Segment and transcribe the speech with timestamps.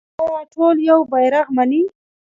[0.23, 1.81] آیا ټول یو بیرغ مني؟